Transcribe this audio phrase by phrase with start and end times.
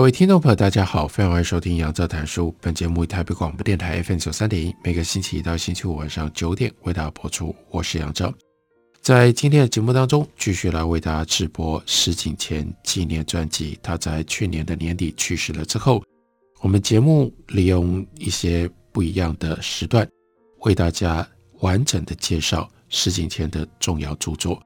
[0.00, 2.56] 各位听众朋友，大家好，欢迎收听杨照谈书。
[2.58, 7.54] 本节目以台北广播电台 FM 九三点一，每个星期一到星期五晚上九点为大家播出。
[7.68, 8.32] 我是杨照，
[9.02, 13.78] 在今天的节目当中，继续来为大家直播石景谦纪念专辑。
[13.82, 16.02] 他在去年的年底去世了之后，
[16.62, 20.08] 我们节目利用一些不一样的时段，
[20.60, 21.28] 为大家
[21.58, 24.62] 完整的介绍石景谦的重要著作。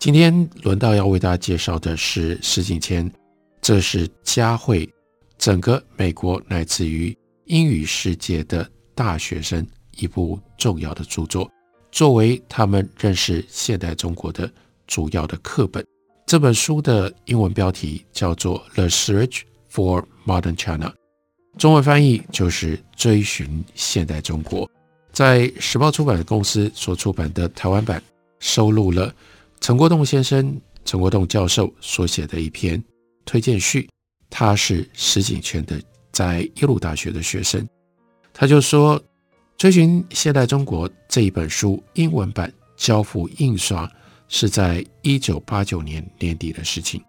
[0.00, 3.08] 今天轮到要为大家介绍的是石景谦。
[3.62, 4.92] 这是嘉惠
[5.38, 11.48] 整个美国乃至于英语世界的大学生一部重要的著作，
[11.92, 14.52] 作为他们认识现代中国的
[14.88, 15.86] 主要的课本。
[16.26, 20.88] 这本书的英文标题叫做《The Search for Modern China》，
[21.56, 24.66] 中文翻译就是《追寻现代中国》。
[25.12, 28.02] 在时报出版公司所出版的台湾版，
[28.40, 29.14] 收录了
[29.60, 32.82] 陈国栋先生、陈国栋教授所写的一篇。
[33.24, 33.88] 推荐序，
[34.30, 35.80] 他是石井泉的
[36.12, 37.66] 在耶鲁大学的学生，
[38.32, 39.00] 他就说，
[39.56, 43.90] 《追寻现代中国》这一本书英文版交付印刷
[44.28, 47.02] 是在一九八九年年底的事情。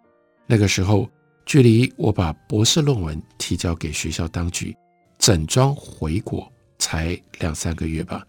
[0.46, 1.10] 那个时候，
[1.46, 4.76] 距离我把博士论文提交给学校当局，
[5.18, 8.26] 整装回国才两三个月吧。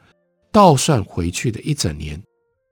[0.51, 2.23] 倒算回去的一整年，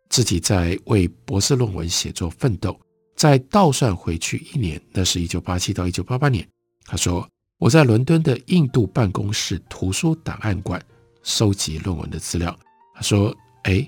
[0.09, 2.79] 自己在为博士论文写作奋斗。
[3.15, 6.47] 再倒算回去一年，那是一九八七到一九八八年。
[6.85, 7.29] 他说
[7.59, 10.83] ：“我在伦敦的印度办公室图书档案馆
[11.23, 12.59] 收集论文的资料。”
[12.97, 13.35] 他说
[13.65, 13.87] ：“哎，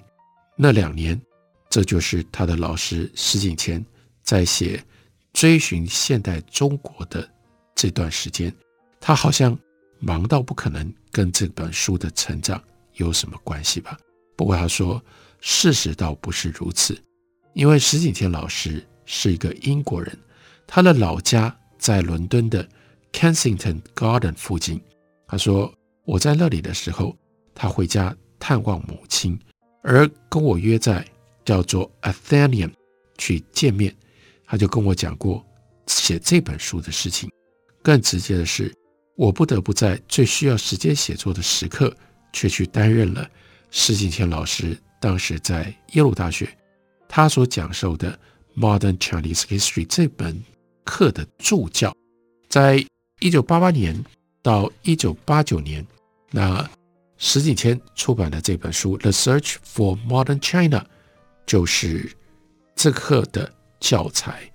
[0.56, 1.20] 那两年，
[1.68, 3.84] 这就是他的老师石景谦
[4.22, 4.76] 在写
[5.32, 7.28] 《追寻现代中国》的
[7.74, 8.54] 这段时间。
[9.00, 9.58] 他好像
[9.98, 12.62] 忙到不可能跟这本书的成长
[12.94, 13.98] 有什么关系吧？
[14.36, 15.02] 不过他说，
[15.40, 16.96] 事实倒不是如此，
[17.54, 20.18] 因为石景谦老师。”是一个英国人，
[20.66, 22.66] 他的老家在伦敦的
[23.12, 24.80] Kensington Garden 附近。
[25.26, 25.72] 他说
[26.04, 27.16] ：“我在那里的时候，
[27.54, 29.38] 他回家探望母亲，
[29.82, 31.04] 而跟我约在
[31.44, 32.72] 叫做 Athenaeum
[33.18, 33.94] 去见面。
[34.46, 35.44] 他就跟我讲过
[35.86, 37.30] 写这本书的事情。
[37.82, 38.72] 更直接的是，
[39.16, 41.94] 我不得不在最需要时间写作的时刻，
[42.32, 43.28] 却去担任了
[43.70, 46.48] 施景谦老师当时在耶鲁大学
[47.08, 48.18] 他所讲授的。”
[48.56, 50.42] Modern Chinese History 这本
[50.84, 51.94] 课的助教，
[52.48, 52.84] 在
[53.20, 54.04] 一九八八年
[54.42, 55.86] 到一九八九年，
[56.30, 56.68] 那
[57.16, 60.78] 石景谦出版的这本书《The Search for Modern China》
[61.46, 62.10] 就是
[62.74, 64.50] 这课的教材。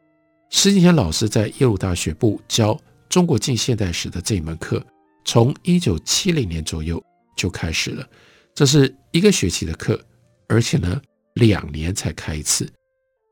[0.49, 4.83] 石景谦老师在耶鲁大学部教中国近现代史的这门课，
[5.25, 7.03] 从一九七零年左右
[7.35, 8.07] 就开始了。
[8.53, 9.99] 这是一个学期的课，
[10.47, 11.01] 而且呢，
[11.35, 12.69] 两年才开一次。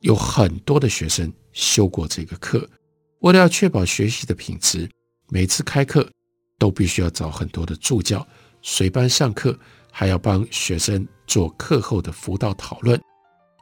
[0.07, 2.66] 有很多的学生修过这个课，
[3.19, 4.90] 为了要确保学习的品质，
[5.28, 6.09] 每次开课
[6.57, 8.25] 都必须要找很多的助教
[8.62, 9.59] 随班上课，
[9.91, 12.97] 还要帮学生做课后的辅导讨论。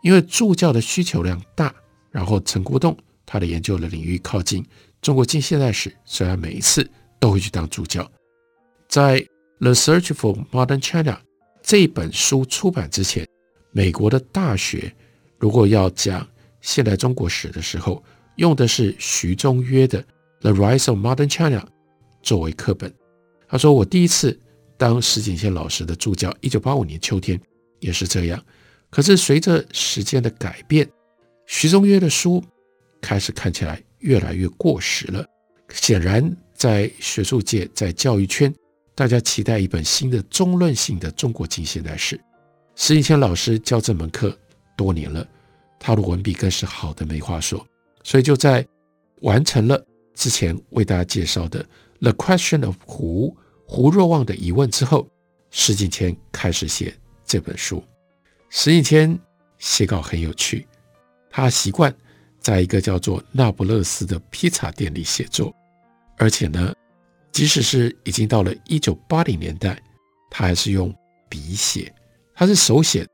[0.03, 1.73] 因为助教的需求量大，
[2.11, 2.95] 然后陈国栋
[3.25, 4.63] 他的研究的领域靠近
[5.01, 6.87] 中国近现代史，虽然每一次
[7.19, 8.07] 都会去当助教。
[8.87, 9.19] 在
[9.59, 11.13] 《The Search for Modern China》
[11.63, 13.27] 这本书出版之前，
[13.71, 14.95] 美国的大学。
[15.37, 16.25] 如果要讲
[16.65, 18.03] 现代中国史的时候，
[18.37, 20.01] 用的是徐中约的
[20.39, 21.59] 《The Rise of Modern China》
[22.23, 22.91] 作为课本。
[23.47, 24.37] 他说：“我第一次
[24.75, 27.39] 当石景谦老师的助教，一九八五年秋天
[27.79, 28.43] 也是这样。
[28.89, 30.89] 可是随着时间的改变，
[31.45, 32.43] 徐中约的书
[32.99, 35.23] 开始看起来越来越过时了。
[35.69, 38.51] 显然，在学术界、在教育圈，
[38.95, 42.19] 大家期待一本新的中论性的中国近现代史。
[42.75, 44.35] 石景谦老师教这门课。”
[44.77, 45.25] 多年了，
[45.79, 47.65] 他的文笔更是好的没话说，
[48.03, 48.65] 所以就在
[49.21, 49.83] 完成了
[50.13, 51.63] 之前为大家介绍的
[51.99, 53.31] 《The Question of Who》
[53.65, 55.07] 胡若望的疑问之后，
[55.51, 56.95] 石景谦开始写
[57.25, 57.83] 这本书。
[58.49, 59.19] 石景谦
[59.57, 60.67] 写稿很有趣，
[61.29, 61.93] 他习惯
[62.39, 65.53] 在一个叫做那不勒斯的披萨店里写作，
[66.17, 66.73] 而且呢，
[67.31, 69.81] 即使是已经到了一九八零年代，
[70.29, 70.93] 他还是用
[71.27, 71.93] 笔写，
[72.33, 73.07] 他是手写。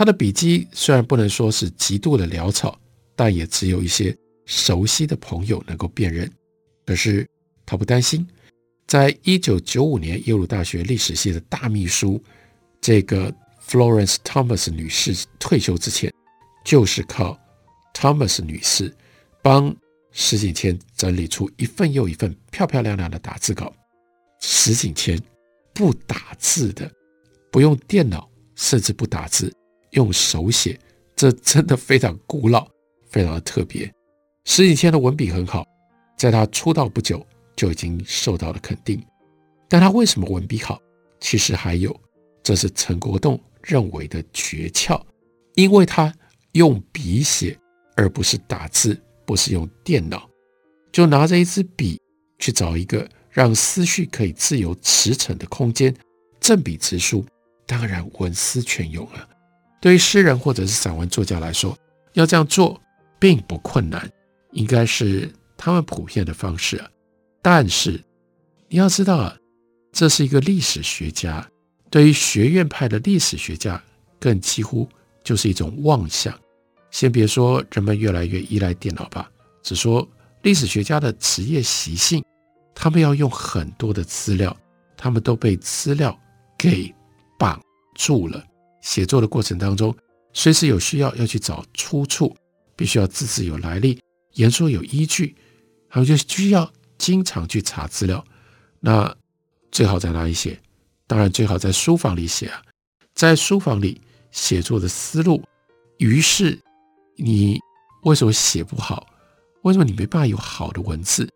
[0.00, 2.80] 他的笔迹虽然不能说是极度的潦草，
[3.14, 4.16] 但也只有一些
[4.46, 6.26] 熟悉的朋友能够辨认。
[6.86, 7.28] 可是
[7.66, 8.26] 他不担心，
[8.86, 12.18] 在一九九五年耶鲁大学历史系的大秘书
[12.80, 13.30] 这个
[13.68, 16.10] Florence Thomas 女士退休之前，
[16.64, 17.38] 就是靠
[17.92, 18.96] Thomas 女士
[19.42, 19.76] 帮
[20.12, 23.70] 石景谦整理出一份又一份漂漂亮亮的打字稿。
[24.40, 25.20] 石景谦
[25.74, 26.90] 不打字的，
[27.52, 29.54] 不用电脑，甚至不打字，
[29.92, 30.78] 用手写，
[31.16, 32.66] 这真的非常古老，
[33.08, 33.92] 非常的特别。
[34.44, 35.66] 石景谦的文笔很好。
[36.16, 37.26] 在他出道不久
[37.56, 39.02] 就已经受到了肯定，
[39.70, 40.78] 但他为什么文笔好？
[41.18, 41.98] 其实还有，
[42.42, 45.00] 这是陈国栋认为的诀窍，
[45.54, 46.14] 因为他
[46.52, 47.58] 用笔写，
[47.96, 50.28] 而不是打字，不是用电脑，
[50.92, 51.98] 就拿着一支笔
[52.38, 55.94] 去找一个让思绪可以自由驰骋的空间，
[56.38, 57.24] 正笔直书，
[57.66, 59.26] 当然文思泉涌了。
[59.80, 61.76] 对于诗人或者是散文作家来说，
[62.12, 62.80] 要这样做
[63.18, 64.10] 并不困难，
[64.52, 65.30] 应该是。
[65.62, 66.88] 他们普遍的方式啊，
[67.42, 68.02] 但是
[68.70, 69.36] 你要知道啊，
[69.92, 71.46] 这是一个历史学家，
[71.90, 73.78] 对于学院派的历史学家，
[74.18, 74.88] 更几乎
[75.22, 76.34] 就是一种妄想。
[76.90, 79.30] 先别说人们越来越依赖电脑吧，
[79.62, 80.08] 只说
[80.40, 82.24] 历史学家的职业习性，
[82.74, 84.56] 他们要用很多的资料，
[84.96, 86.18] 他们都被资料
[86.56, 86.90] 给
[87.38, 87.60] 绑
[87.96, 88.42] 住了。
[88.80, 89.94] 写作的过程当中，
[90.32, 92.36] 随时有需要要去找出处，
[92.76, 94.00] 必须要字字有来历，
[94.34, 95.36] 言说有依据。
[95.92, 98.24] 还有就需要经常去查资料，
[98.78, 99.12] 那
[99.72, 100.56] 最好在哪里写？
[101.08, 102.62] 当然最好在书房里写啊，
[103.12, 104.00] 在书房里
[104.30, 105.42] 写作的思路。
[105.98, 106.56] 于是
[107.16, 107.58] 你
[108.04, 109.04] 为什么写不好？
[109.62, 111.28] 为什么你没办法有好的文字？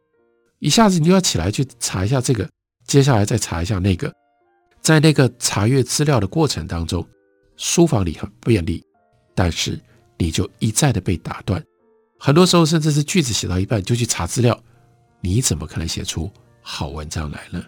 [0.60, 2.48] 一下子你就要起来去查一下这个，
[2.86, 4.14] 接下来再查一下那个，
[4.80, 7.04] 在那个查阅资料的过程当中，
[7.56, 8.84] 书房里很便利，
[9.34, 9.80] 但是
[10.18, 11.62] 你就一再的被打断。
[12.18, 14.58] 很多时候，甚至是句子写到一半就去查资料，
[15.20, 16.30] 你怎么可能写出
[16.62, 17.62] 好文章来呢？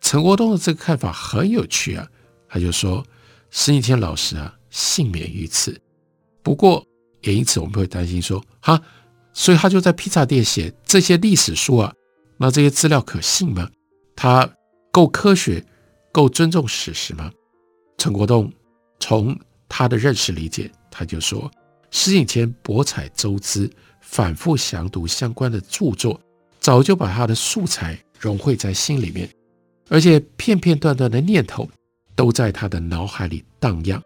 [0.00, 2.06] 陈国栋的这个看法很有趣啊，
[2.48, 3.04] 他就说
[3.50, 5.80] 石景谦老师啊，幸免于此。
[6.42, 6.84] 不过
[7.22, 8.80] 也因此，我们会担心说，哈，
[9.32, 11.94] 所以他就在披萨店写这些历史书啊，
[12.36, 13.70] 那这些资料可信吗？
[14.14, 14.48] 他
[14.90, 15.64] 够科学，
[16.12, 17.30] 够尊重史实吗？
[17.96, 18.52] 陈国栋
[19.06, 21.50] 从他的认识理解，他就说。
[21.90, 23.70] 石景谦博采周资，
[24.00, 26.18] 反复详读相关的著作，
[26.58, 29.28] 早就把他的素材融汇在心里面，
[29.90, 31.68] 而且片片段段的念头
[32.16, 34.02] 都在他的脑海里荡漾。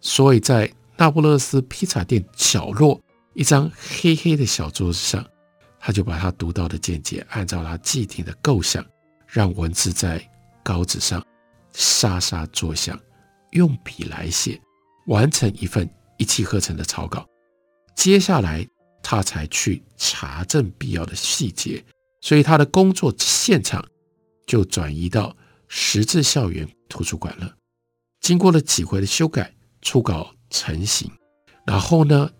[0.00, 3.00] 所以在那不勒斯披萨店角落
[3.34, 3.70] 一张
[4.00, 5.24] 黑黑的小桌子上，
[5.78, 8.84] 他就把他读到的见解按照他既定的构想，
[9.28, 10.20] 让文字在
[10.64, 11.24] 稿纸上
[11.72, 12.98] 沙沙作响，
[13.52, 14.60] 用笔来写，
[15.06, 15.88] 完成一份
[16.18, 17.26] 一气呵成的草稿。
[17.94, 18.66] 接下来，
[19.02, 21.84] 他才去查证必要的细节，
[22.20, 23.84] 所以他的工作现场
[24.46, 25.36] 就转移到
[25.68, 27.54] 十字校园图书馆了。
[28.20, 31.10] 经过了几回的修改，初稿成型。
[31.66, 32.30] 然后呢，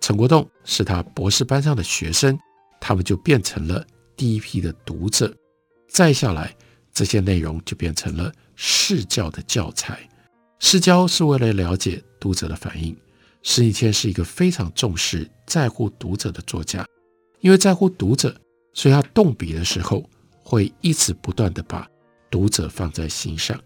[0.00, 2.38] 陈国栋是他博士班上的学生，
[2.80, 3.84] 他们就变成了
[4.16, 5.34] 第一批的读者。
[5.88, 6.54] 再下来，
[6.92, 10.08] 这些内容就变成了试教的教材。
[10.64, 12.96] 试交是为了了解读者的反应。
[13.42, 16.88] 石景谦是一个非常重视、在乎读者的作家，
[17.40, 18.34] 因为在乎读者，
[18.72, 20.02] 所以他动笔的时候
[20.42, 21.86] 会一直不断地把
[22.30, 23.60] 读者放在心上。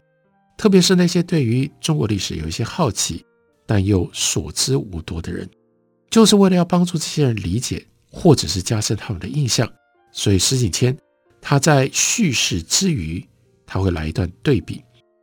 [0.57, 3.25] 特别是那些对于中国历史有一些好奇，
[3.65, 5.49] 但又所知无多的人，
[6.11, 9.73] 就是为了要帮助这些人理解，或者是加深他们的印象。
[10.11, 10.99] 所以石景谦
[11.41, 13.25] 他在叙事之余，
[13.65, 14.83] 他会来一段对比，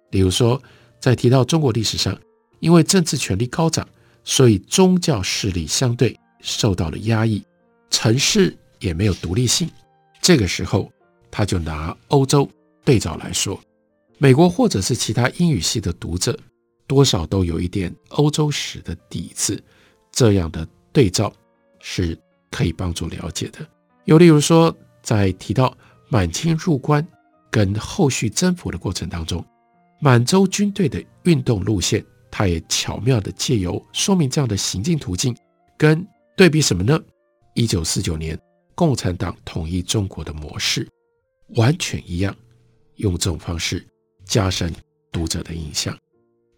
[0.09, 0.63] 比如说
[0.99, 2.17] 在提到中国历史上，
[2.59, 3.87] 因为政治权力高涨。
[4.27, 7.45] 所以宗教势力相对受到了压抑，
[7.91, 9.69] 城市也没有独立性。
[10.19, 10.91] 这个时候，
[11.29, 12.49] 他就拿欧洲
[12.83, 13.61] 对照来说，
[14.17, 16.35] 美国或者是其他英语系的读者，
[16.87, 19.63] 多少都有一点欧洲史的底子。
[20.11, 21.31] 这样的对照
[21.79, 22.17] 是
[22.49, 23.59] 可以帮助了解的。
[24.05, 25.77] 又例如说，在提到
[26.09, 27.07] 满清入关
[27.51, 29.45] 跟后续征服的过程当中，
[29.99, 32.05] 满洲军队的运动路线。
[32.37, 35.33] 他也巧妙地借由说明这样的行进途径，
[35.77, 37.01] 跟对比什么呢？
[37.53, 38.37] 一九四九年
[38.75, 40.85] 共产党统一中国的模式
[41.55, 42.35] 完全一样，
[42.95, 43.87] 用这种方式
[44.25, 44.73] 加深
[45.13, 45.97] 读者的印象。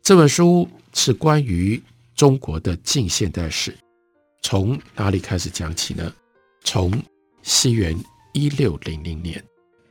[0.02, 1.80] 这本书是关于
[2.16, 3.78] 中国的近现代史，
[4.42, 6.12] 从哪里开始讲起呢？
[6.64, 6.92] 从
[7.44, 7.96] 西元
[8.34, 9.44] 一六零零年，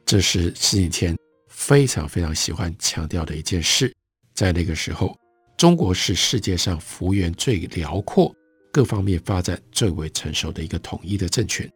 [0.04, 1.16] 这是石景谦
[1.56, 3.90] 非常非常喜欢强调的一件事，
[4.34, 5.16] 在那个时候。
[5.56, 8.30] 中国是世界上幅员最辽阔、
[8.70, 11.68] 各方面发展最为成熟的一个统一的政权。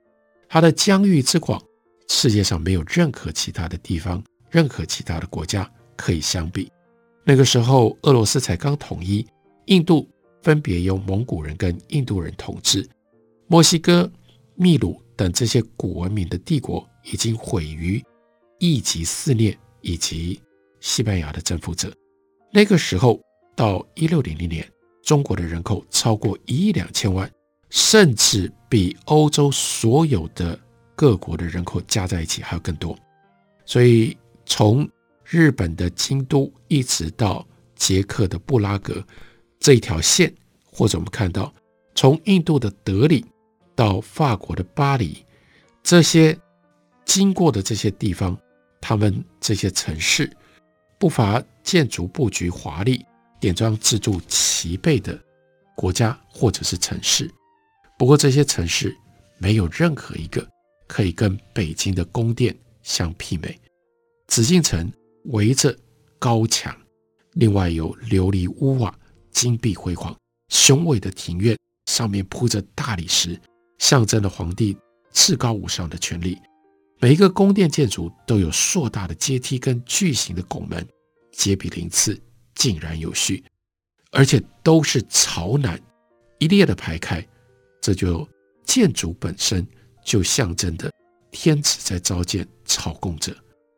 [0.50, 1.58] 它的疆域之广，
[2.08, 6.70] 世界上没有任何其他的地方、任何其他的国家可以相比。
[7.24, 9.26] 那个时候，俄罗斯才刚统一，
[9.64, 10.06] 印度
[10.42, 12.86] 分别由蒙古人跟印度人统治，
[13.46, 14.12] 墨西哥、
[14.56, 18.04] 秘鲁等这些古文明的帝国已经毁于
[18.58, 20.40] 异己肆虐以及
[20.80, 21.92] 西班牙的征服者。
[22.52, 23.20] 那个时候，
[23.54, 24.68] 到一六零零年，
[25.02, 27.30] 中国的人口超过一亿两千万，
[27.68, 30.58] 甚至比欧洲所有的
[30.94, 32.98] 各国的人口加在一起还要更多。
[33.64, 34.88] 所以，从
[35.24, 37.46] 日本的京都一直到
[37.76, 39.04] 捷克的布拉格
[39.60, 40.34] 这一条线，
[40.64, 41.52] 或者我们看到
[41.94, 43.24] 从印度的德里
[43.76, 45.24] 到法国的巴黎，
[45.84, 46.36] 这些
[47.04, 48.36] 经过的这些地方，
[48.80, 50.30] 他们这些城市
[50.98, 53.04] 不乏建筑布局华丽。
[53.40, 55.18] 点装制度齐备的
[55.74, 57.26] 国家或者是城市，
[57.98, 58.94] 不过这些城市
[59.38, 60.46] 没有任何一个
[60.86, 63.58] 可以跟北京的宫殿相媲美。
[64.26, 64.92] 紫禁城
[65.24, 65.74] 围着
[66.18, 66.76] 高墙，
[67.32, 68.94] 另外有琉璃屋瓦，
[69.30, 70.14] 金碧辉煌；
[70.50, 71.56] 雄伟的庭院
[71.86, 73.40] 上面铺着大理石，
[73.78, 74.76] 象征了皇帝
[75.12, 76.38] 至高无上的权力。
[77.00, 80.86] 每一个宫殿建筑都有硕大的阶梯跟巨型的拱门，
[81.32, 82.20] 阶比鳞次。
[82.56, 83.42] 井然有序，
[84.10, 85.80] 而且都是朝南
[86.38, 87.26] 一列的排开，
[87.80, 88.28] 这就
[88.64, 89.66] 建筑本身
[90.04, 90.92] 就象征着
[91.30, 93.34] 天子在召见朝贡者。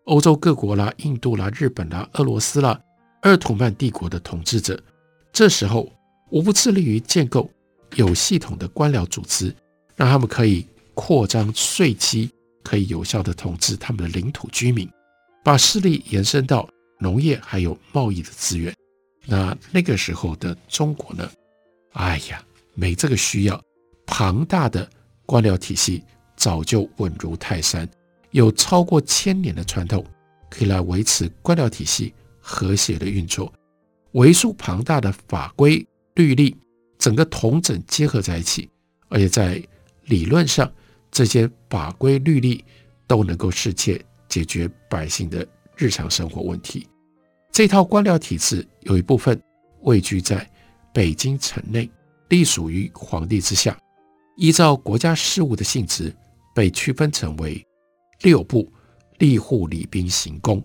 [0.06, 2.76] 欧洲各国啦、印度啦、日本啦、俄罗斯啦、
[3.20, 4.82] 鄂图曼帝国的统治者，
[5.32, 5.88] 这时候
[6.30, 7.48] 无不致力于建构
[7.94, 9.54] 有系统的官僚组织，
[9.94, 12.28] 让他们可以扩张税基，
[12.62, 14.88] 可以有效地统治他们的领土居民，
[15.44, 16.68] 把势力延伸到。
[16.98, 18.72] 农业还有贸易的资源，
[19.26, 21.28] 那那个时候的中国呢？
[21.94, 22.40] 哎呀，
[22.74, 23.60] 没这个需要，
[24.06, 24.88] 庞大的
[25.26, 26.04] 官僚体系
[26.36, 27.88] 早就稳如泰山，
[28.30, 30.06] 有超过千年的传统，
[30.48, 33.52] 可以来维持官僚体系和谐的运作。
[34.12, 36.56] 为数庞大的法规律例，
[36.98, 38.70] 整个统整结合在一起，
[39.08, 39.60] 而且在
[40.04, 40.72] 理论上，
[41.12, 42.64] 这些法规律例
[43.06, 46.88] 都能够适切解决百姓的日常生活问题。
[47.52, 49.40] 这套官僚体制有一部分
[49.82, 50.50] 位居在
[50.92, 51.88] 北京城内，
[52.30, 53.78] 隶属于皇帝之下。
[54.36, 56.14] 依照国家事务的性质，
[56.54, 57.62] 被区分成为
[58.22, 58.72] 六部：
[59.18, 60.64] 吏户礼兵刑工。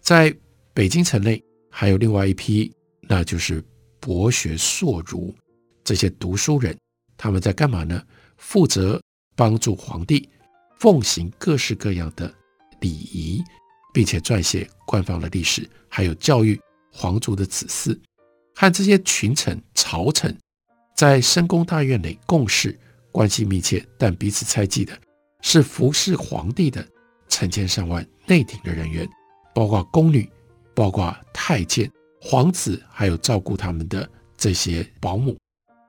[0.00, 0.32] 在
[0.72, 3.62] 北京城内，还有另外一批，那就是
[3.98, 5.34] 博学硕儒
[5.82, 6.76] 这些读书人。
[7.16, 8.00] 他们在干嘛呢？
[8.36, 9.02] 负责
[9.40, 10.28] 帮助皇帝
[10.78, 12.30] 奉行各式各样的
[12.80, 13.42] 礼仪。
[13.92, 16.56] 并且撰写官方的历史，还有教育
[16.92, 17.98] 皇族的子嗣，
[18.54, 20.32] 和这些群臣、朝臣
[20.94, 22.78] 在深宫大院内共事，
[23.10, 24.96] 关系密切，但彼此猜忌的
[25.42, 26.86] 是服侍皇帝的
[27.28, 29.04] 成千上万内廷的人员，
[29.52, 30.30] 包括宫女，
[30.72, 35.36] 包括太监、皇子，还有照顾他们的这些保姆，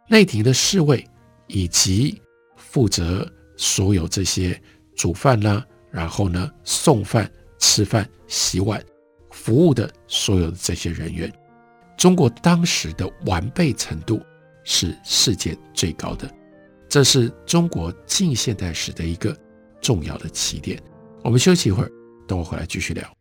[0.10, 1.08] 内廷的侍卫，
[1.46, 2.20] 以及
[2.56, 3.32] 负责
[3.62, 4.60] 所有这些
[4.96, 7.32] 煮饭啦、然后呢送饭。
[7.64, 8.84] 吃饭、洗碗、
[9.30, 11.32] 服务的所有的这些人员，
[11.96, 14.20] 中国当时的完备程度
[14.64, 16.28] 是世界最高的，
[16.90, 19.38] 这是中国近现代史的一个
[19.80, 20.82] 重要的起点。
[21.24, 21.92] 我们休息一会儿，
[22.28, 23.21] 等我回来继续聊。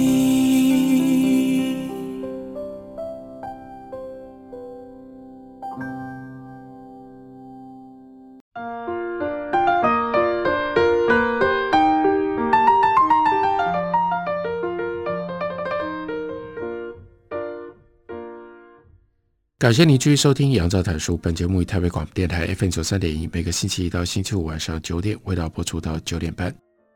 [19.61, 21.13] 感谢您继续收听《杨照谈书》。
[21.17, 26.51] 本节目以台北广播电台 FM 九三点一，每个星期一到星期五晚上九点，为大家播出到九点半。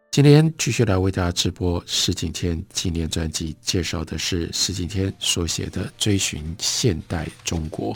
[0.09, 7.93] 今天继续来为大家直播石景天纪念专辑，介绍的是石景天所写的《追寻现代中国》。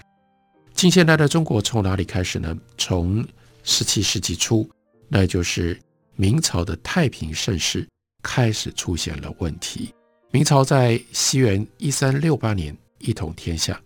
[0.75, 2.55] 近现代的中国从哪里开始呢？
[2.77, 3.25] 从
[3.63, 4.69] 十七世纪初，
[5.07, 5.79] 那就是
[6.15, 7.87] 明朝的太平盛世
[8.21, 9.91] 开始出现了问题。
[10.29, 13.81] 明朝在西元一三六八年一统天下。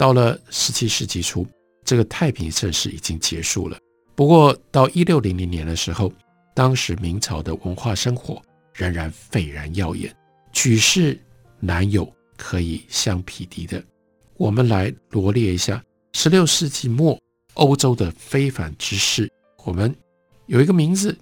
[0.00, 1.46] 到了十七世纪初，
[1.84, 3.76] 这个太平盛世已经结束了。
[4.14, 6.10] 不过到一六零零年的时候，
[6.54, 8.40] 当时明朝的文化生活
[8.72, 10.10] 仍然斐然耀眼，
[10.52, 11.20] 举世
[11.58, 13.84] 难有可以相匹敌的。
[14.38, 17.20] 我们来罗列一下十六世纪末
[17.52, 19.30] 欧洲的非凡之事。
[19.66, 19.94] 我们
[20.46, 21.14] 有一个名字，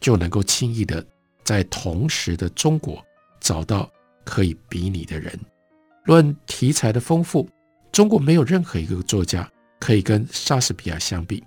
[0.00, 1.06] 就能够轻易的
[1.44, 3.00] 在同时的中国
[3.38, 3.88] 找到
[4.24, 5.38] 可以比拟的人。
[6.06, 7.48] 论题材的丰富。
[7.94, 9.48] 中国没有任何一个作家
[9.78, 11.40] 可以跟莎士比亚相比，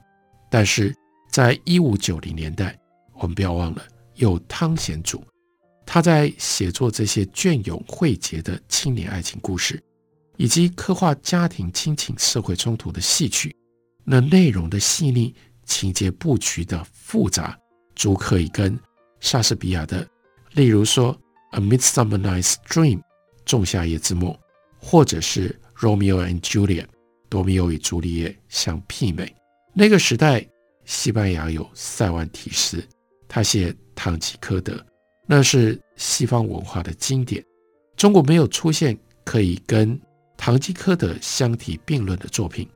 [0.49, 0.95] 但是
[1.29, 2.79] 在一五九零年代，
[3.15, 3.83] 我们不要忘了
[4.15, 5.21] 有汤显祖，
[5.85, 9.83] 他在写作这些隽永慧洁的青年爱情故事，
[10.37, 13.53] 以及刻画家庭亲情、社会冲突的戏曲，
[14.05, 15.35] 那内容的细腻、
[15.65, 17.59] 情节布局的复杂，
[17.93, 18.79] 足可以跟
[19.19, 20.07] 莎士比亚的，
[20.53, 21.13] 例如说
[21.51, 22.99] 《A Midsummer Night's Dream》
[23.43, 24.33] 仲夏夜之梦，
[24.79, 25.53] 或者是。
[25.79, 26.87] Romeo and Juliet，
[27.29, 29.31] 罗密欧与朱丽叶相媲美。
[29.73, 30.43] 那个时代，
[30.85, 32.83] 西班牙有塞万提斯，
[33.27, 34.73] 他写《堂吉诃德》，
[35.27, 37.43] 那是西方文化的经典。
[37.95, 39.95] 中国没有出现可以跟
[40.35, 42.67] 《堂吉诃德》相提并论的作品。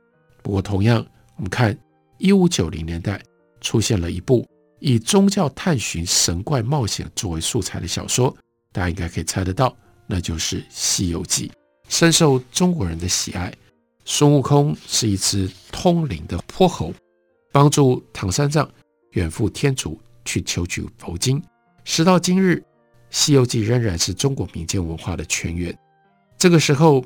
[0.42, 1.04] 不过，同样，
[1.36, 1.76] 我们看
[2.18, 3.20] 一五九零年代
[3.60, 4.46] 出现了一部
[4.78, 8.36] 以宗教探寻、神怪冒险作为素材的小说，
[8.70, 11.48] 大家应该可以猜得到，那就是《西游记》。
[11.92, 13.52] 深受中国人的喜爱。
[14.06, 16.90] 孙悟空是一只通灵的泼猴，
[17.52, 18.66] 帮助唐三藏
[19.10, 21.40] 远赴天竺去求取佛经。
[21.84, 22.54] 时到今日，
[23.10, 25.78] 《西游记》仍然是中国民间文化的泉源。
[26.38, 27.04] 这个时候，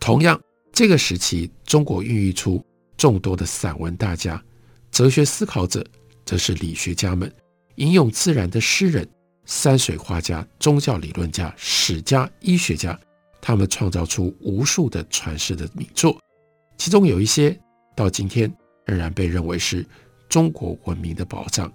[0.00, 0.38] 同样
[0.72, 2.60] 这个时期，中国孕育出
[2.96, 4.42] 众多的散文大家、
[4.90, 5.86] 哲学思考者，
[6.24, 7.32] 则是理学家们、
[7.76, 9.08] 吟咏自然的诗人、
[9.44, 12.98] 山水画家、宗教理论家、史家、医学家。
[13.46, 16.20] 他们创造出无数的传世的名作，
[16.78, 17.56] 其中有一些
[17.94, 18.52] 到今天
[18.86, 19.86] 仍然被认为是
[20.28, 21.72] 中国文明的宝藏。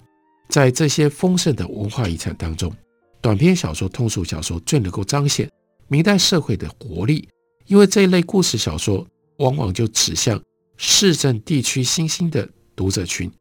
[0.49, 2.75] 在这些丰盛的文化遗产当中，
[3.21, 5.49] 短篇小说、通俗小说最能够彰显
[5.87, 7.25] 明代社会的活力，
[7.67, 9.07] 因为这一类故事小说
[9.37, 10.43] 往往就指向
[10.75, 13.31] 市镇地区新兴的读者群，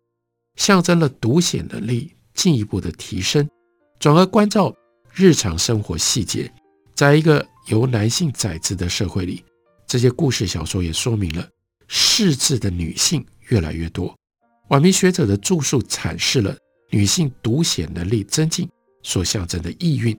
[0.55, 3.51] 象征了读写能力进一步的提升，
[3.99, 4.73] 转而关照
[5.13, 6.49] 日常生活细节，
[6.95, 7.45] 在一个。
[7.67, 9.45] 由男性宰制的社会里，
[9.87, 11.49] 这些故事小说也说明了
[11.89, 14.17] 识字的女性越来越多。
[14.69, 16.57] 晚明学者的著述阐释了
[16.91, 18.69] 女性读写能力增进
[19.03, 20.17] 所象征的意蕴。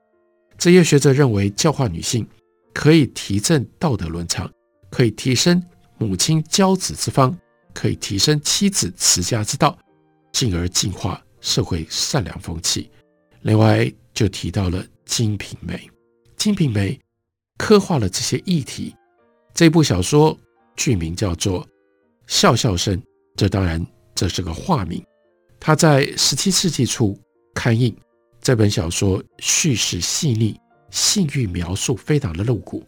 [0.57, 2.27] 这些学者认为，教化女性
[2.73, 4.51] 可以提振道德伦常，
[4.89, 5.61] 可以提升
[5.97, 7.35] 母亲教子之方，
[7.73, 9.77] 可以提升妻子持家之道，
[10.31, 12.89] 进而净化社会善良风气。
[13.41, 15.75] 另外，就提到了《金瓶梅》，
[16.35, 16.93] 《金瓶梅》。
[17.61, 18.95] 刻画了这些议题。
[19.53, 20.35] 这部小说
[20.75, 21.63] 剧名叫做
[22.25, 22.97] 《笑笑生》，
[23.35, 24.99] 这当然这是个化名。
[25.59, 27.15] 他在十七世纪初
[27.53, 27.95] 刊印。
[28.41, 32.83] 这本小说叙事细腻，性欲描述非常的露骨。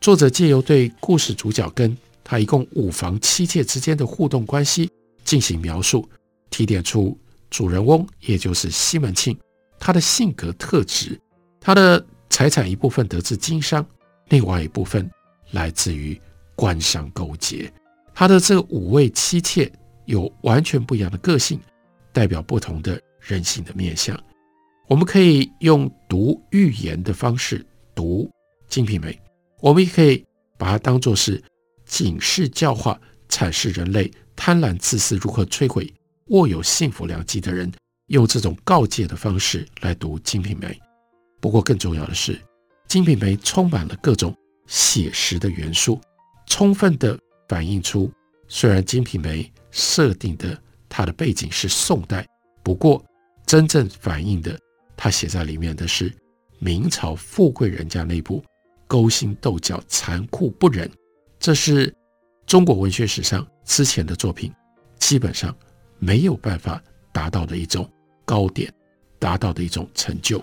[0.00, 4.90] 作者借由对故事主角跟他一共五房妻妾之间的互动关系
[5.22, 6.08] 进行描述，
[6.50, 7.16] 提点出
[7.48, 9.38] 主人翁，也就是西门庆，
[9.78, 11.16] 他的性格特质，
[11.60, 13.86] 他的财产一部分得自经商。
[14.28, 15.10] 另外一部分
[15.52, 16.20] 来自于
[16.54, 17.72] 官商勾结，
[18.14, 19.70] 他的这五位妻妾
[20.06, 21.58] 有完全不一样的个性，
[22.12, 24.18] 代表不同的人性的面相。
[24.86, 27.64] 我们可以用读寓言的方式
[27.94, 28.24] 读
[28.68, 29.12] 《金瓶梅》，
[29.60, 30.24] 我们也可以
[30.56, 31.42] 把它当作是
[31.84, 35.92] 警示教化、阐释人类贪婪自私如何摧毁
[36.28, 37.70] 握有幸福良机的人，
[38.06, 40.66] 用这种告诫的方式来读《金瓶梅》。
[41.40, 42.34] 不过更重要的是。
[42.88, 44.34] 《金瓶梅》充满了各种
[44.66, 46.00] 写实的元素，
[46.46, 48.10] 充分地反映出，
[48.48, 52.26] 虽然《金瓶梅》设定的它的背景是宋代，
[52.62, 53.04] 不过
[53.44, 54.58] 真正反映的，
[54.96, 56.10] 它写在里面的是
[56.58, 58.42] 明朝富贵人家内部
[58.86, 60.90] 勾心斗角、残酷不忍。
[61.38, 61.94] 这是
[62.46, 64.50] 中国文学史上之前的作品
[64.98, 65.54] 基本上
[65.98, 67.88] 没有办法达到的一种
[68.24, 68.72] 高点，
[69.18, 70.42] 达到的一种成就。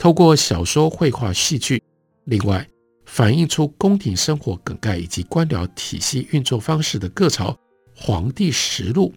[0.00, 1.82] 透过小说、绘画、戏剧，
[2.24, 2.66] 另外
[3.04, 7.54] 反映出宫廷生活梗概以及官僚体系运作方式的各朝
[7.94, 9.12] 皇帝实录，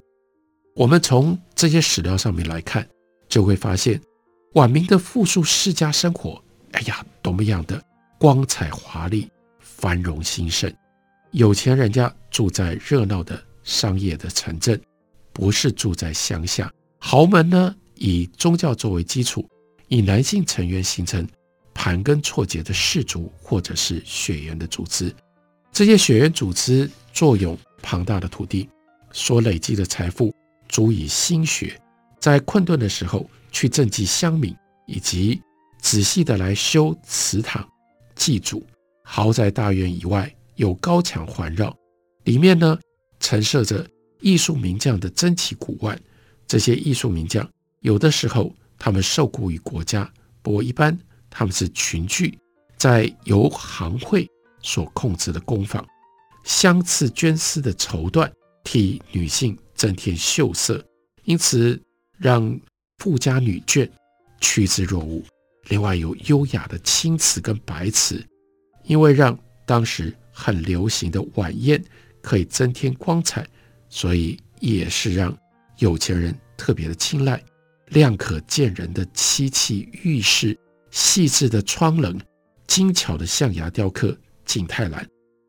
[0.76, 2.86] 我们从这些史料上面来看，
[3.30, 3.98] 就会发现
[4.56, 6.44] 晚明的富庶世家生活，
[6.74, 7.82] 哎呀，多么样的
[8.20, 10.70] 光彩华丽、繁荣兴盛！
[11.32, 14.78] 有钱人家住在热闹的商业的城镇，
[15.32, 16.70] 不是住在乡下。
[17.00, 19.48] 豪门呢，以宗教作为基础。
[19.94, 21.28] 以男性成员形成
[21.72, 25.14] 盘根错节的氏族，或者是血缘的组织。
[25.72, 28.68] 这些血缘组织坐拥庞大的土地，
[29.12, 30.34] 所累积的财富
[30.68, 31.80] 足以兴学，
[32.20, 34.56] 在困顿的时候去赈济乡民，
[34.88, 35.40] 以及
[35.80, 37.64] 仔细的来修祠堂、
[38.16, 38.66] 祭祖。
[39.04, 41.72] 豪宅大院以外有高墙环绕，
[42.24, 42.80] 里面呢
[43.20, 43.86] 陈设着
[44.22, 45.96] 艺术名将的珍奇古玩。
[46.48, 47.48] 这些艺术名将
[47.82, 48.52] 有的时候。
[48.84, 52.38] 他们受雇于国家，不过一般他们是群聚
[52.76, 54.30] 在由行会
[54.62, 55.88] 所控制的工坊，
[56.44, 58.30] 镶刺绢丝的绸缎，
[58.62, 60.84] 替女性增添秀色，
[61.24, 61.82] 因此
[62.18, 62.60] 让
[62.98, 63.90] 富家女眷
[64.42, 65.24] 趋之若鹜。
[65.70, 68.22] 另外有优雅的青瓷跟白瓷，
[68.84, 71.82] 因为让当时很流行的晚宴
[72.22, 73.48] 可以增添光彩，
[73.88, 75.34] 所以也是让
[75.78, 77.42] 有钱人特别的青睐。
[77.94, 80.58] 亮可见人的漆器玉饰，
[80.90, 82.20] 细致的窗棱，
[82.66, 85.08] 精巧的象牙雕刻景泰蓝，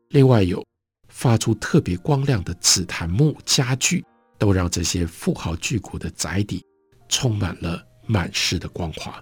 [0.09, 0.63] 另外有
[1.09, 4.05] 发出特别光亮的紫檀木家具，
[4.37, 6.63] 都让这些富豪巨贾的宅邸
[7.09, 9.21] 充满了满室的光华。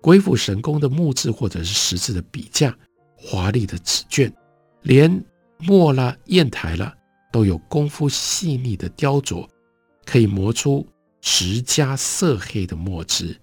[0.00, 2.74] 鬼斧神工的木质或者是石质的笔架，
[3.14, 4.32] 华丽的纸卷，
[4.82, 5.22] 连
[5.58, 6.94] 墨啦、砚台啦，
[7.30, 9.46] 都有功夫细腻的雕琢，
[10.06, 10.86] 可以磨出。
[11.26, 13.34] 直加色黑的墨汁，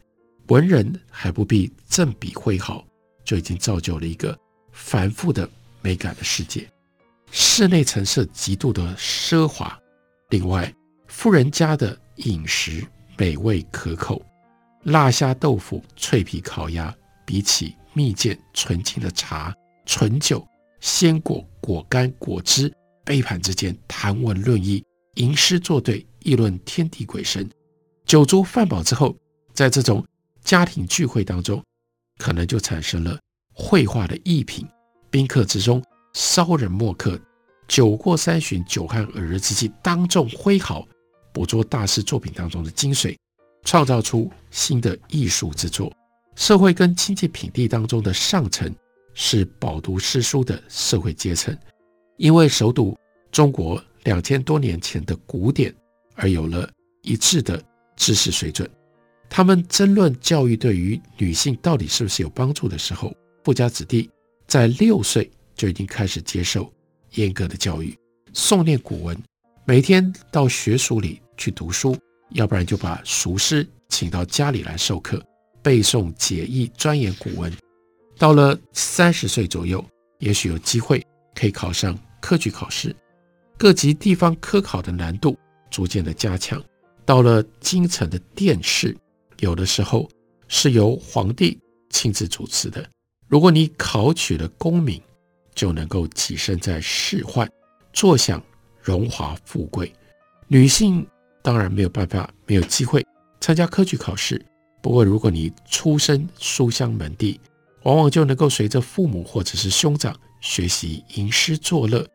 [0.49, 2.85] 文人还不必振笔挥毫，
[3.25, 4.37] 就已经造就了一个
[4.71, 5.49] 繁复的
[5.81, 6.69] 美感的世界。
[7.31, 9.77] 室内陈设极度的奢华，
[10.29, 10.71] 另外
[11.07, 12.85] 富人家的饮食
[13.17, 14.23] 美味可口，
[14.83, 19.51] 腊虾豆腐、脆皮烤鸭，比起蜜饯纯净的茶、
[19.87, 20.47] 醇酒、
[20.81, 22.71] 鲜果、果干、果汁，
[23.03, 24.83] 杯盘之间谈文论艺，
[25.15, 27.49] 吟诗作对，议论天地鬼神。
[28.11, 29.15] 酒足饭饱之后，
[29.53, 30.05] 在这种
[30.43, 31.63] 家庭聚会当中，
[32.17, 33.17] 可能就产生了
[33.53, 34.67] 绘画的艺品。
[35.09, 37.17] 宾客之中，骚人墨客，
[37.69, 40.85] 酒过三巡，酒酣耳热之际，当众挥毫，
[41.31, 43.15] 捕捉大师作品当中的精髓，
[43.63, 45.89] 创造出新的艺术之作。
[46.35, 48.69] 社会跟经济品第当中的上层
[49.13, 51.57] 是饱读诗书的社会阶层，
[52.17, 52.93] 因为熟读
[53.31, 55.73] 中国两千多年前的古典，
[56.15, 56.69] 而有了
[57.03, 57.63] 一致的。
[57.95, 58.69] 知识水准，
[59.29, 64.09] 他们争论教育对于女性到底是不是有帮助的时候，富家子弟
[64.47, 66.71] 在六岁就已经开始接受
[67.11, 67.97] 严格的教育，
[68.33, 69.17] 诵念古文，
[69.65, 71.97] 每天到学塾里去读书，
[72.31, 75.23] 要不然就把塾师请到家里来授课，
[75.61, 77.51] 背诵解义，钻研古文。
[78.17, 79.83] 到了三十岁左右，
[80.19, 82.95] 也许有机会可以考上科举考试，
[83.57, 85.37] 各级地方科考的难度
[85.69, 86.61] 逐渐的加强。
[87.11, 88.95] 到了京城的殿试，
[89.39, 90.09] 有的时候
[90.47, 92.89] 是由皇帝亲自主持的。
[93.27, 95.01] 如果你考取了功名，
[95.53, 97.45] 就能够跻身在仕宦，
[97.91, 98.41] 坐享
[98.81, 99.91] 荣华富贵。
[100.47, 101.05] 女性
[101.41, 103.05] 当然没有办法，没有机会
[103.41, 104.41] 参加科举考试。
[104.81, 107.37] 不过，如果你出身书香门第，
[107.83, 112.07] 往往就能够随着父母或者是兄长学习吟诗作乐。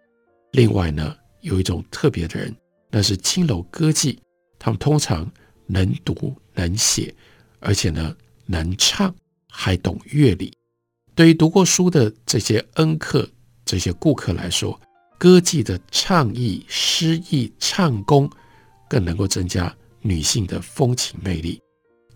[0.52, 2.56] 另外呢，有一种特别的人，
[2.90, 4.16] 那是青楼歌妓。
[4.66, 5.30] 他们通常
[5.66, 7.14] 能读能写，
[7.60, 9.14] 而且呢能唱，
[9.48, 10.52] 还懂乐理。
[11.14, 13.30] 对于读过书的这些恩客、
[13.64, 14.76] 这些顾客来说，
[15.18, 18.28] 歌妓的唱艺、诗意、唱功，
[18.90, 21.62] 更能够增加女性的风情魅力。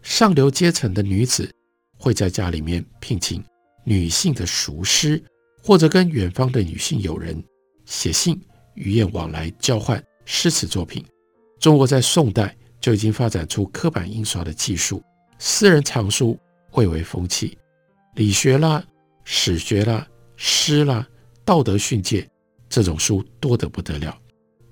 [0.02, 1.48] 上流阶层的女子
[1.96, 3.40] 会在家里面聘请
[3.84, 5.22] 女性的塾师，
[5.62, 7.40] 或者跟远方的女性友人
[7.86, 8.42] 写信、
[8.74, 11.04] 鱼雁往来，交换诗词作品。
[11.60, 15.02] 中国在宋代就已经发展出刻板印刷的技术，
[15.38, 16.36] 私人藏书
[16.70, 17.56] 蔚为风气，
[18.14, 18.82] 理学啦、
[19.24, 21.06] 史学啦、诗啦、
[21.44, 22.26] 道德训诫
[22.70, 24.18] 这种书多得不得了。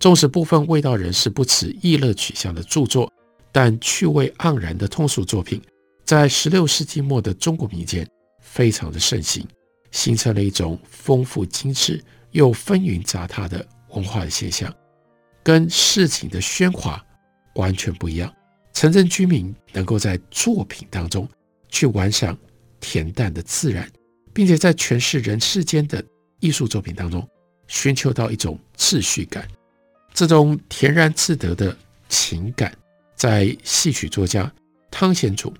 [0.00, 3.12] 纵使部分味道人士不持逸乐取向的著作，
[3.52, 5.60] 但趣味盎然的通俗作品，
[6.04, 8.08] 在十六世纪末的中国民间
[8.40, 9.46] 非常的盛行，
[9.90, 14.72] 形成了一种丰富精致又纷纭杂沓的文化的现象，
[15.48, 17.02] 跟市井的喧哗
[17.54, 18.30] 完全不一样。
[18.74, 21.26] 城镇居民能够在作品当中
[21.70, 22.36] 去玩赏
[22.82, 23.90] 恬淡的自然，
[24.34, 26.04] 并且在诠释人世间的
[26.40, 27.26] 艺术作品当中
[27.66, 29.48] 寻求到一种秩序感。
[30.12, 31.74] 这种恬然自得的
[32.10, 32.70] 情感，
[33.16, 34.52] 在戏曲作家
[34.90, 35.50] 汤显祖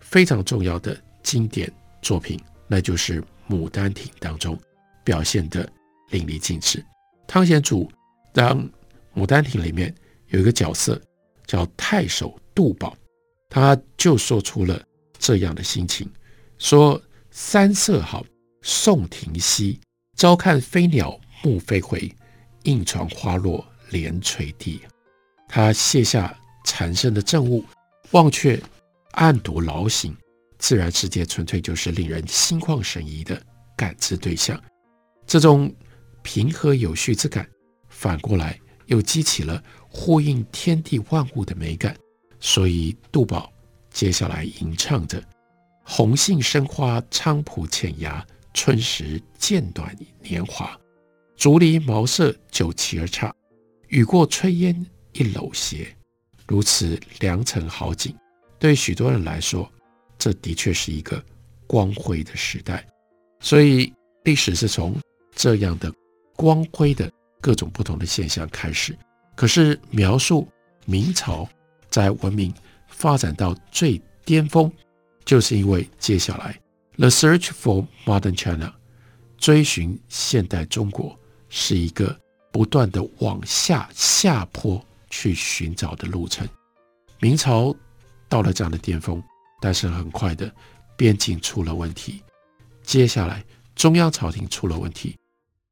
[0.00, 4.58] 非常重要的经典作品，那就是《牡丹亭》当中
[5.04, 5.64] 表现得
[6.10, 6.84] 淋漓尽致。
[7.28, 7.88] 汤显祖
[8.34, 8.60] 让
[9.16, 9.92] 《牡丹亭》里面
[10.28, 11.00] 有一个角色
[11.46, 12.96] 叫太守杜宝，
[13.48, 14.80] 他就说出了
[15.18, 16.08] 这样的心情：
[16.58, 18.24] 说三色好，
[18.62, 19.80] 宋庭西，
[20.16, 22.14] 朝看飞鸟暮飞回，
[22.62, 23.66] 映床花落。
[23.90, 24.80] 连垂地，
[25.48, 27.64] 他卸下缠身的政务，
[28.10, 28.60] 忘却
[29.12, 30.12] 案牘劳形，
[30.58, 33.40] 自然世界纯粹就是令人心旷神怡的
[33.76, 34.60] 感知对象。
[35.24, 35.72] 这种
[36.24, 37.48] 平和有序之感，
[37.88, 41.96] 反过来又激起了呼应天地万物的美感。
[42.40, 43.52] 所以杜宝
[43.90, 45.22] 接下来吟唱着
[45.84, 50.78] ：“红杏生花菖蒲浅芽，春时渐短年华。
[51.36, 53.34] 竹篱茅舍酒旗儿差。”
[53.88, 55.96] 雨过炊烟一篓斜，
[56.46, 58.12] 如此良辰好景，
[58.58, 59.70] 对许多人来说，
[60.18, 61.24] 这的确是一个
[61.68, 62.84] 光辉的时代。
[63.38, 63.92] 所以，
[64.24, 65.00] 历史是从
[65.36, 65.92] 这样的
[66.34, 67.08] 光辉的
[67.46, 68.98] 各种不同的现象开始。
[69.36, 70.48] 可是，描述
[70.84, 71.48] 明朝
[71.88, 72.52] 在文明
[72.88, 74.68] 发展到最巅峰，
[75.24, 76.58] 就是因为接下来
[76.98, 78.66] 《The Search for Modern China》
[79.38, 81.16] 追寻现代中国
[81.48, 82.18] 是一个。
[82.52, 86.48] 不断的往下下坡去寻找的路程，
[87.20, 87.76] 明朝
[88.30, 89.22] 到了这样的巅峰，
[89.60, 90.50] 但是很快的
[90.96, 92.22] 边境出了问题，
[92.82, 95.14] 接下来中央朝廷出了问题，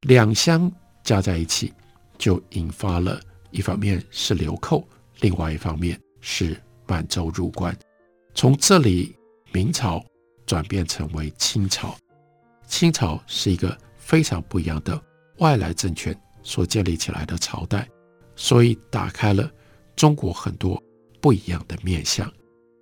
[0.01, 0.71] 两相
[1.05, 1.71] 加在一起，
[2.17, 4.85] 就引发了一方面是流寇，
[5.21, 7.73] 另外一方面是满洲入关，
[8.33, 9.15] 从这里
[9.53, 10.03] 明朝
[10.45, 11.95] 转变成为清朝，
[12.67, 15.01] 清朝是一个非常不一样的
[15.37, 16.13] 外来政权。
[16.47, 17.89] 所建立起来的朝代，
[18.35, 19.51] 所以打开了
[19.95, 20.79] 中国很多
[21.19, 22.31] 不一样的面相。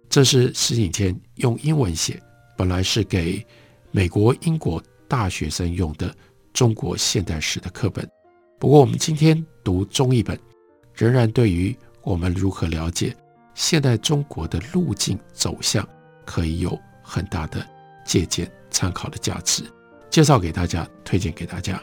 [0.09, 2.21] 这是石景谦用英文写，
[2.57, 3.41] 本来是给
[3.89, 6.13] 美国、英国大学生用的
[6.53, 8.07] 中国现代史的课本。
[8.59, 10.39] 不过，我们今天读中译本，
[10.93, 13.15] 仍然对于我们如何了解
[13.55, 15.87] 现代中国的路径走向，
[16.25, 17.65] 可以有很大的
[18.05, 19.63] 借鉴参考的价值。
[20.09, 21.81] 介绍给大家，推荐给大家。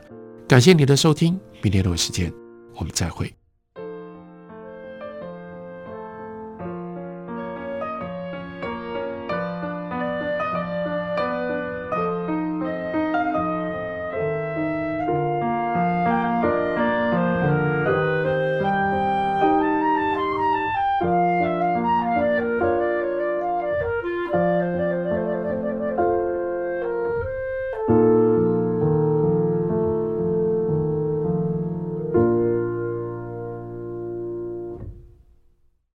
[0.49, 2.33] 感谢你的收听，明天同一时间
[2.75, 3.40] 我们再会。